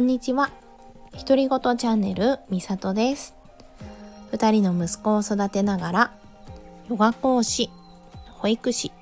[0.00, 0.50] こんにちは。
[1.12, 3.34] 独り言チャンネルみさとです。
[4.32, 6.14] 二人の息子を育てながら、
[6.88, 7.68] ヨガ講師、
[8.30, 8.92] 保育士、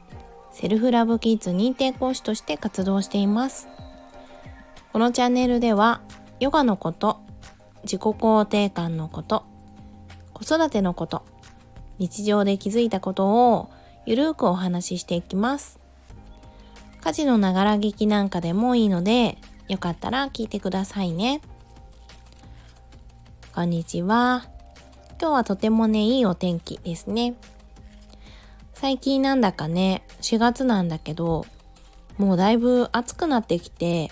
[0.51, 3.69] セルフラブキッズ認定講師として活動しています。
[4.93, 6.01] このチャンネルでは、
[6.41, 7.21] ヨガのこと、
[7.85, 9.45] 自己肯定感のこと、
[10.35, 11.23] 子育てのこと、
[12.01, 13.71] 日常で気づいたことを
[14.05, 15.79] ゆるーくお話ししていきます。
[17.01, 21.43] 家事のながら聞きなんかでもいいので、よかったら聞いてくださいね。
[23.55, 24.47] こんにちは。
[25.21, 27.35] 今日はとてもね、いいお天気ですね。
[28.73, 31.45] 最近なんだかね、4月なんだけど、
[32.17, 34.11] もうだいぶ暑くなってきて、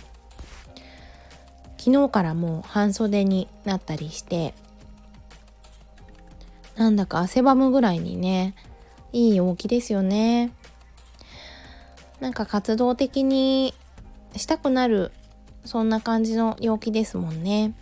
[1.78, 4.52] 昨日からもう半袖になったりして、
[6.76, 8.54] なんだか汗ばむぐらいにね、
[9.14, 10.52] いい陽気ですよね。
[12.20, 13.72] なんか活動的に
[14.36, 15.12] したくなる
[15.66, 17.74] そんな感じの陽気ですもんね。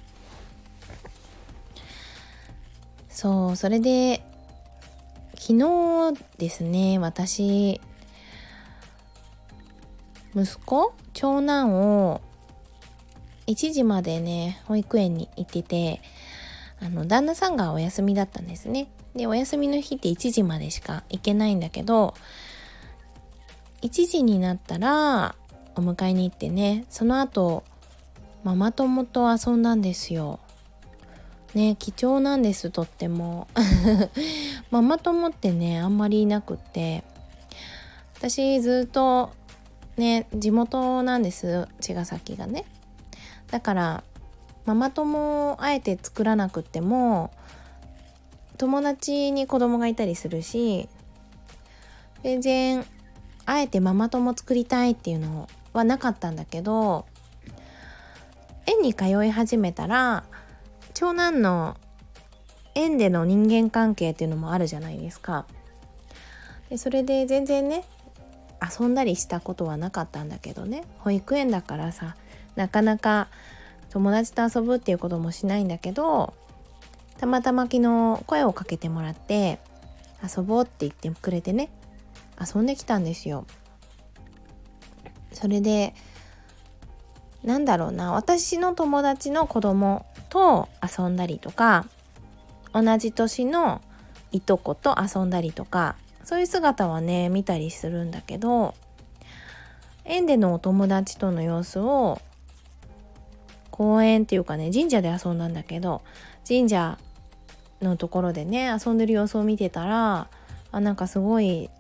[3.09, 4.25] そうそれで
[5.37, 7.81] 昨日ですね私
[10.35, 11.75] 息子長男
[12.09, 12.21] を
[13.47, 16.01] 1時までね保育園に行ってて
[16.81, 18.89] あの旦那さんがお休みだったんですね。
[19.15, 22.15] でお休みの日って1時までしか行けないんだけど
[23.83, 25.37] 1時になったら
[25.77, 27.63] お迎えに行ってねその後
[28.45, 30.39] ママ友と遊んだんですよ。
[31.55, 33.49] ね貴重なんですとっても。
[34.71, 37.05] ママ友ってねあんまりいなくって。
[38.19, 39.31] 私ずっと
[39.97, 42.67] ね地元なんです茅ヶ崎がね。
[43.51, 44.05] だから
[44.67, 47.31] ママ友をあえて作らなくっても
[48.59, 50.89] 友達に子供がいたりするし
[52.23, 52.87] 全然
[53.47, 57.07] あえてママ友作りたいっていうのはなかったんだけど
[58.67, 60.25] 園に通い始めたら
[60.95, 61.77] 長男の
[62.75, 65.47] 園での人間関係っていうのもあるじゃないですか。
[66.71, 67.85] でそれで全然ね
[68.79, 72.17] 遊んだりしたことはなかったんだけどね保育園だからさ
[72.57, 73.29] なかなか
[73.91, 76.35] 友達と遊ぶっていうこともしないんだけど
[77.19, 79.61] たまたま昨日声をかけてもらって
[80.23, 81.71] 遊ぼうって言ってくれてね
[82.41, 83.47] 遊んできたんですよ。
[85.33, 85.95] それで
[87.45, 91.87] なんだろうな私の友達の子供と遊んだりとか
[92.73, 93.81] 同じ年の
[94.33, 98.75] いとこと遊んだりとかそういう姿はね見たりするんだけど
[100.05, 102.21] 園でのお友達との様子を
[103.71, 106.03] 公園っていうかね神社で遊んだんだけど
[106.47, 106.99] 神社
[107.83, 110.29] のところでね遊んでる様子を見てたら
[110.73, 111.71] あなんかすごい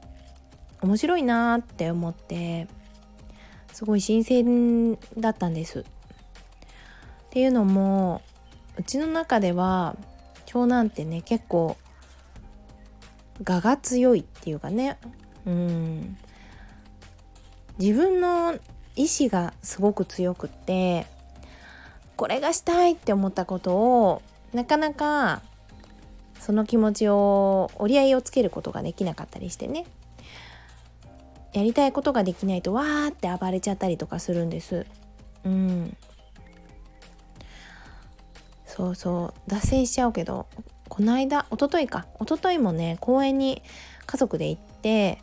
[0.83, 2.69] 面白いなって思って
[3.75, 5.81] すごい新鮮だったんです。
[5.81, 5.85] っ
[7.31, 8.23] ていうのも
[8.79, 9.97] うちの中では
[10.47, 11.77] 長男ってね結構
[13.41, 14.97] 我が強いっていうかね。
[15.45, 16.17] うん。
[17.81, 18.55] 自分の
[18.95, 21.07] 意志がすごく強くって
[22.15, 25.43] これがしたいって思ったことをなかなか
[26.39, 29.84] その気持ちを折り合いをつけることができなかったりしてね。
[31.54, 34.84] やりたいことができないとわーって暴れちゃったりとかするんです。
[35.44, 35.97] うん。
[38.66, 39.50] そうそう。
[39.50, 40.47] 脱線しちゃうけど
[40.88, 42.06] この間一昨日か。
[42.20, 43.62] 一昨日もね公園に
[44.04, 45.22] 家族で行って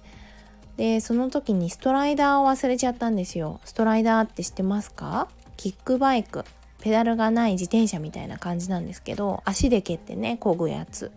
[0.78, 3.60] でその時にストライダーを忘れちゃったんですよ。
[3.66, 5.28] ストライダーって知ってますか？
[5.58, 6.46] キックバイク。
[6.80, 11.12] ペダルがない自転車みたいな感じなんですけど足で蹴ってね漕ぐやつ。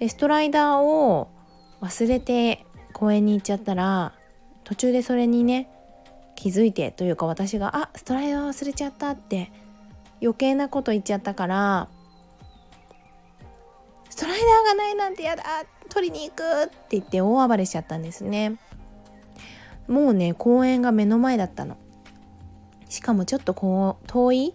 [0.00, 1.28] でストライダーを
[1.80, 2.64] 忘れて
[2.94, 4.14] 公園に行っちゃったら
[4.62, 5.68] 途中でそれにね
[6.34, 9.52] 気づいてというか私が「あストライダー忘れちゃった」って
[10.22, 11.88] 余計なこと言っちゃったから
[14.08, 15.42] 「ストライダーがないなんてやだ
[15.90, 18.56] 取りに行く!」って言って大暴れしちゃったんですね
[19.86, 21.76] もうね公園が目の前だったの
[22.88, 24.54] しかもちょっとこう遠い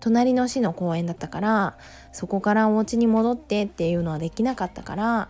[0.00, 1.76] 隣の市の公園だったから
[2.12, 5.28] そこからお家に戻ってっていうのはできなかったから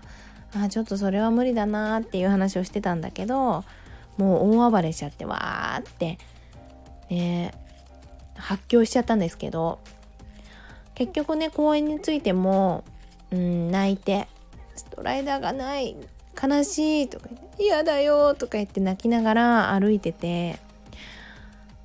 [0.54, 3.64] あちょっとそれは無理だなっていう話をしてたんだけど
[4.16, 6.18] もう大暴れしちゃってわーって
[7.10, 7.52] ね
[8.36, 9.78] 発狂しちゃったんですけど
[10.94, 12.84] 結局ね公園についても、
[13.30, 14.28] うん、泣いて
[14.74, 15.96] 「ストライダーがない
[16.40, 17.28] 悲しい」とか
[17.58, 20.58] 「嫌だよ」とか言って泣きながら歩いてて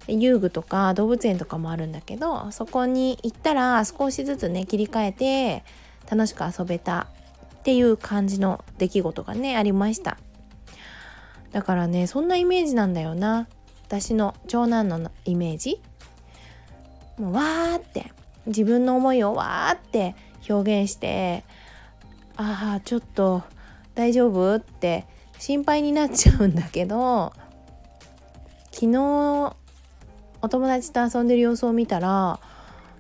[0.08, 5.64] 遊具とか動物園とかもあるんだけどそこに行ったら少しずつね切り替えて
[6.10, 7.08] 楽しく遊べた
[7.64, 10.18] っていう感じの出来事がねありました。
[11.52, 13.48] だからねそんなイメージなんだよな。
[13.88, 15.82] 私の長男のイメージ。
[17.18, 18.12] もうわーって。
[18.46, 20.16] 自分の思いをわーって
[20.50, 21.46] 表現して
[22.36, 23.44] ああちょっと
[23.96, 25.06] 大丈夫って
[25.40, 27.32] 心配になっちゃうんだけど
[28.72, 29.56] 昨日
[30.42, 32.40] お友達と遊んでる様子を見たら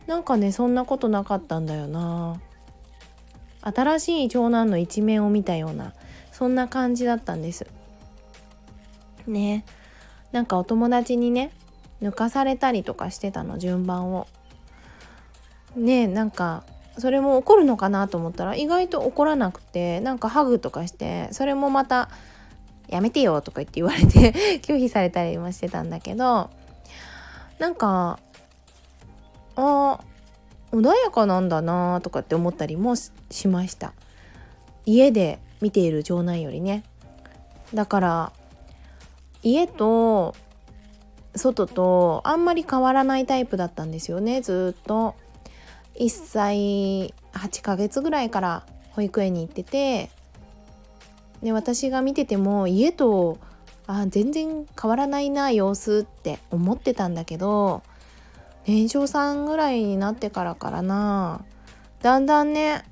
[0.08, 2.40] なんかねそんなことなかったんだよな。
[3.64, 5.94] 新しい長男の一面を見たような
[6.32, 7.66] そんな感じだったんです。
[9.28, 9.66] ね。
[10.32, 11.52] なんかお友達にね
[12.02, 14.28] 抜かされたりとかしてたの順番を。
[15.76, 16.64] ねなんか
[16.98, 22.10] それも怒るのかなと思ったら意外と怒らなくてなんかハグとかしてそれもまた
[22.88, 26.52] 「やめてよ」とか言って言われて 拒否されたりもしてたんだけど
[27.58, 28.20] なんか
[29.56, 30.00] あ
[30.74, 33.12] 穏やかなんだなとかって思ったりもし
[33.48, 33.94] ました。
[34.86, 36.84] 家で見ている長男よりね。
[37.74, 38.34] だから
[39.44, 40.36] 家と
[41.36, 45.16] 外とあんまり変わらないタイプだったんですよねずっと。
[46.00, 50.10] 1歳8ヶ月ぐらいから保育園に行ってて。
[51.44, 53.38] で私が見てても家と
[53.86, 57.84] あ全然変わらないな様子って思ってたんだけど
[58.66, 61.44] 年少さんぐらいになってからからな。
[62.02, 62.84] だんだんね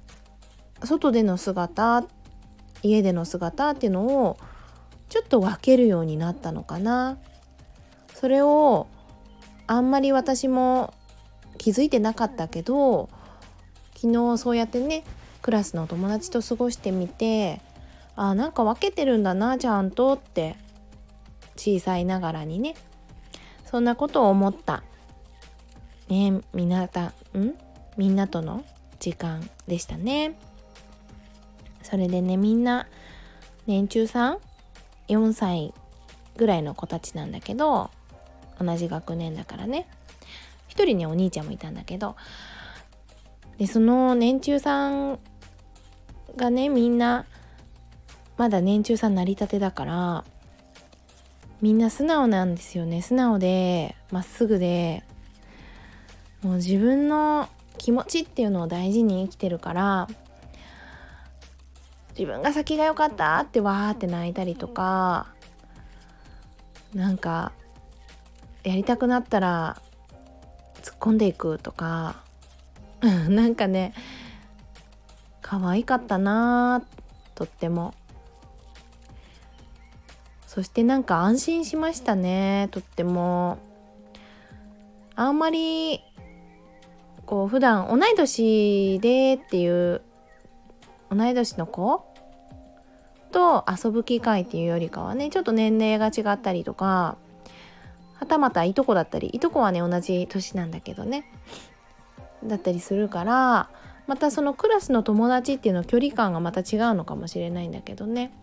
[0.83, 2.05] 外での姿
[2.83, 4.37] 家での姿っていうのを
[5.09, 7.17] ちょっと分けるようになったのかな。
[8.13, 8.87] それを
[9.67, 10.93] あんまり私も
[11.57, 13.09] 気づいてなかったけど
[13.95, 15.03] 昨日そうやってね
[15.41, 17.61] クラスの友達と過ごしてみて
[18.15, 20.55] あなんか分けてるんだなちゃんとって
[21.55, 22.75] 小さいながらにね
[23.65, 24.83] そんなことを思った。
[26.11, 27.13] ねみなたん
[27.95, 28.65] みんなとの
[28.99, 30.37] 時間でしたね。
[31.83, 32.87] それでねみんな
[33.65, 34.37] 年中さん
[35.07, 35.73] 4歳
[36.35, 37.89] ぐらいの子たちなんだけど
[38.59, 39.87] 同じ学年だからね。
[40.67, 42.17] 一人ねお兄ちゃんもいたんだけど。
[43.57, 45.19] でその年中さん
[46.35, 47.25] がねみんな
[48.37, 50.25] まだ年中さん成り立てだから
[51.61, 53.01] みんな素直なんですよね。
[53.01, 55.03] 素直でまっすぐで
[56.41, 60.07] もう自分の気持ちっていうのを大事に生きてるから
[62.17, 65.27] 自分が先が良かったってわーって泣いたりとか
[66.93, 67.51] なんか
[68.63, 69.81] やりたくなったら
[70.81, 72.17] 突っ込んでいくとか
[73.01, 73.93] なんかね
[75.41, 76.83] 可愛かったな
[77.35, 77.93] とっても。
[80.47, 83.57] そしてなんか安心しましたねとっても。
[85.15, 86.01] あんまり
[87.31, 90.01] こう普段同い年でっていう
[91.09, 92.05] 同い年の子
[93.31, 97.15] と遊ぶ機会っていうよりかはねちょっと年齢が違ったりとか
[98.15, 101.23] はたまたいとこだったりいとこはね同じ年なんだけどね
[102.43, 103.69] だったりするから
[104.07, 108.33] またそのクラスの友達っていうの距離感がまた違うのかもしれないんだけどね。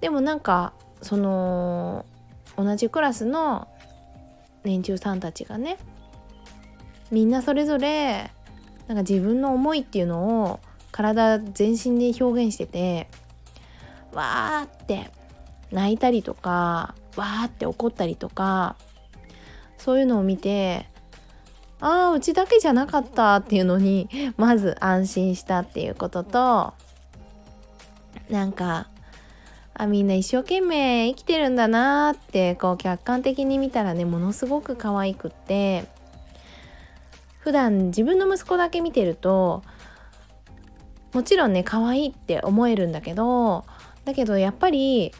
[0.00, 2.06] でもなんかその
[2.56, 3.68] 同じクラスの
[4.64, 5.78] 年中さんたちがね
[7.12, 8.32] みんなそれぞれ
[8.88, 10.60] なんか自分の思いっていうのを
[10.90, 13.08] 体全身で表現してて
[14.12, 15.10] わーって
[15.70, 18.76] 泣いたりとかわーって怒ったりとか
[19.76, 20.88] そういうのを見て
[21.80, 26.74] ああうちだけじゃなかったっていうのにまず安心したっていうことと
[28.30, 28.88] なんか
[29.74, 35.84] あみんな一生懸命生きてるんだなーってこう客観的に見たらねものすごく可愛くって
[37.42, 39.62] 普段自分の息子だけ見てると
[41.12, 43.64] もちろんね可愛いって思えるんだけど
[44.04, 45.12] だけどやっぱり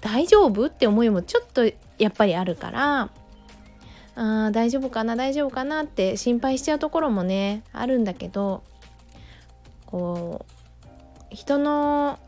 [0.00, 1.64] 大丈夫って思いもちょっと
[1.98, 3.10] やっぱりあるから
[4.16, 8.64] あ大丈夫かな大丈夫かなって心配しちゃうところもねあるんだけど
[9.86, 12.18] こう人の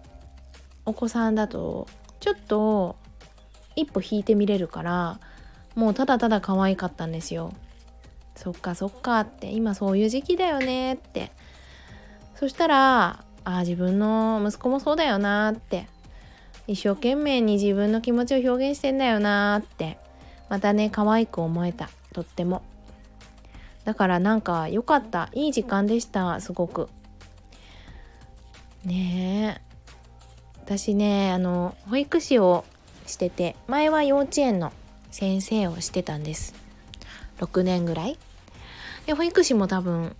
[0.86, 1.88] お子さんだと
[2.20, 2.96] ちょっと
[3.74, 5.20] 一歩引いてみれるから
[5.74, 7.52] もうただただ可愛かったんですよ。
[8.42, 11.30] そっかそっかって今そういう時期だよねって。
[12.36, 15.86] そしたらああ自分の息子もそうだよなって。
[16.66, 19.98] 一生懸命に自分の気持ちを表現してんだよなって。
[20.48, 21.90] またね可愛く思えた。
[22.14, 22.62] とっても。
[23.84, 25.28] だからなんか良かった。
[25.34, 26.88] いい時間でしたすごく。
[28.86, 29.70] ねえ。
[30.64, 32.64] 私ねあの保育士を
[33.06, 34.72] してて前は幼稚園の
[35.10, 36.54] 先生をしてたんです。
[37.38, 38.16] 6年ぐらい。
[39.06, 40.14] で保育士も多分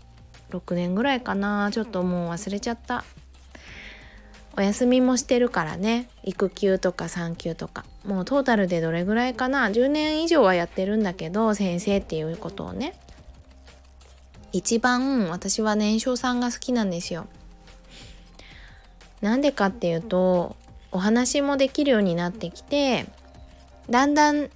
[0.51, 1.71] 6年ぐらいかな。
[1.73, 3.05] ちょっともう忘れちゃった。
[4.57, 6.09] お休みもしてるからね。
[6.25, 7.85] 育休とか産休とか。
[8.05, 9.69] もうトータルでどれぐらいかな。
[9.69, 12.95] 10年以上はやってるんだけど先生っていうことをね。
[14.53, 17.27] 一番私は年少さんが好きなんですよ。
[19.21, 20.57] なんでかっていうと
[20.93, 23.07] お話もできるようになってきて
[23.89, 24.49] だんだん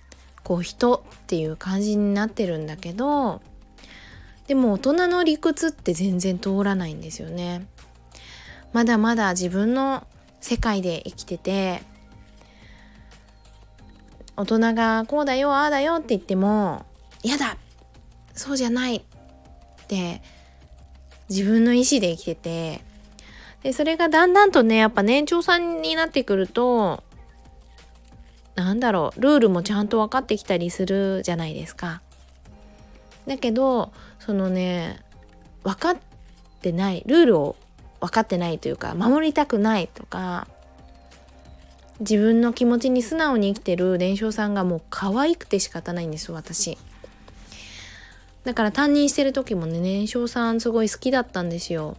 [0.43, 3.43] こう人っていう感じになってるんだけど
[4.46, 7.66] でも大人の理屈って全然通らないんですよね。
[8.72, 10.06] まだまだ自分の
[10.40, 11.82] 世界で生きてて
[14.36, 16.84] 大人がこうだよああだよって言っても
[17.22, 17.56] 嫌だ
[18.34, 19.02] そうじゃないっ
[19.86, 20.20] て
[21.30, 22.80] 自分の意思で生きてて
[23.62, 27.02] でそれがだんだんとねやっぱ年長さんになってくると
[28.56, 32.02] なんだろうルールもちゃんと分かってきたりするじゃないですか。
[33.26, 35.00] だけどそのね
[35.62, 35.97] 分かっ
[36.61, 37.57] てないルールを
[38.00, 40.47] 分かってないというか守りたくないとか
[42.00, 46.76] 自分の気持ちに素直に生きてる伝承さんがもう可愛くて仕方ないんです私。
[48.45, 51.97] だから担任してる時もね年少さんすごい好きだったんですよ。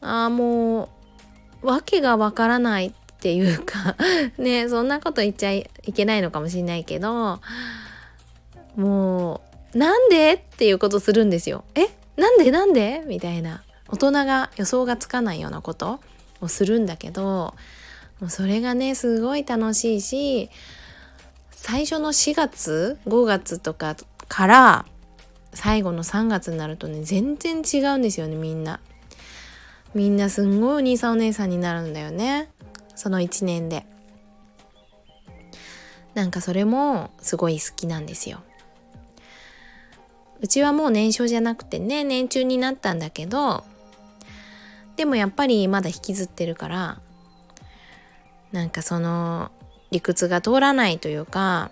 [0.00, 0.90] ああも
[1.62, 3.96] う訳がわからないっていうか
[4.38, 7.40] ねそんなこと言っちゃいけないのかもしれないけど
[8.76, 10.34] もうなんで？
[10.34, 11.64] っていうことするんですよ。
[11.74, 11.88] え？
[12.16, 12.50] なんで？
[12.50, 13.02] なんで？
[13.06, 13.62] みたいな。
[13.90, 16.00] 大人が予想がつかないようなこと
[16.40, 17.54] をするんだけど
[18.20, 20.50] もうそれがねすごい楽しいし
[21.50, 23.96] 最初の4月5月とか
[24.28, 24.86] から
[25.54, 28.80] 最後の3月になるとね全然違うんですよねみんな。
[29.94, 32.50] みんなすんごいお兄さんお姉さんになるんだよね。
[32.94, 33.86] その1年で。
[36.14, 38.42] なんかそれもすごい好きなんですよ。
[40.40, 43.64] うちはもう年少じゃなくてね年中になったんだけど
[44.96, 47.00] でもやっぱりまだ引きずってるから
[48.52, 49.50] なんかその
[49.90, 51.70] 理屈が通らないというか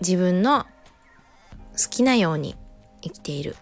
[0.00, 0.64] 自分の
[1.72, 2.56] 好きなように
[3.02, 3.56] 生きている。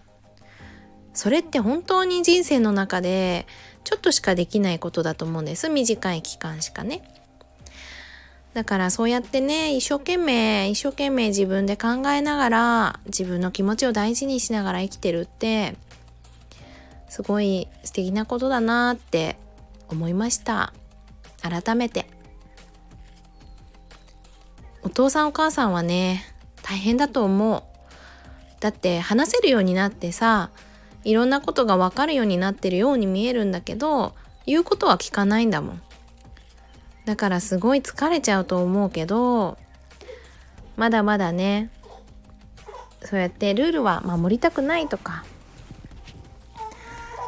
[1.13, 3.47] それって本当に人生の中で
[3.83, 5.67] ちょっとしかできないことだと思うんです。
[5.67, 7.01] 短い期間しかね。
[8.57, 15.75] だからそうやってね一生懸命一生懸命自分で考えながら自分の気持ちを大事にしながら生きてるって
[17.07, 19.37] すごい素敵なことだなって
[19.89, 20.73] 思いました。
[21.43, 22.07] 改めて。
[24.81, 26.25] お父さんお母さんはね
[26.63, 27.61] 大変だと思う。
[28.59, 30.49] だって話せるようになってさ
[31.03, 34.15] いろんなことが分かるようになってるように見えるんだけど
[34.47, 35.81] 言うことは聞かないんだもん。
[37.07, 39.57] だからすごい疲れちゃうと思うけど
[40.75, 41.71] まだまだね
[43.01, 45.23] そうやってルールは守りたくないとか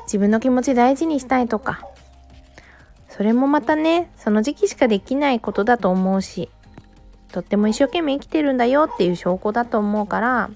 [0.04, 1.88] 自分の気持ち大事にしたいとか
[3.08, 6.50] それもまたねその時期しかできないことだと思うし
[7.32, 10.50] とっても一生懸命生きてるんだよっていう証拠だと思うから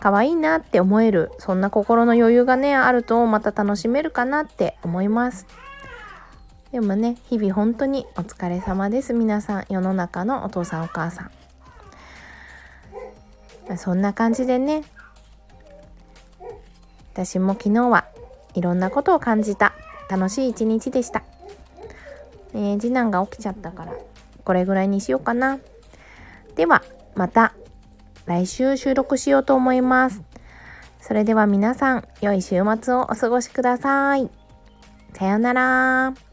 [0.00, 5.46] 可愛いなって思えるそんな心の余裕がねあるとまた楽しめるかなって思います。
[6.72, 11.30] でもね日々本当にお疲れ様です皆さん世の中のお父さんお母さ
[13.70, 14.82] んそんな感じでね
[17.12, 18.06] 私も昨日は
[18.54, 19.74] いろんなことを感じた
[20.10, 21.22] 楽しい一日でした、
[22.54, 23.92] えー、次男が起きちゃったから
[24.44, 25.58] これぐらいにしようかな
[26.56, 26.82] では
[27.14, 27.54] また
[28.26, 30.22] 来週収録しようと思います。
[31.00, 34.30] それでは皆さん、良い週末をお過ごしください。
[35.14, 36.31] さようなら。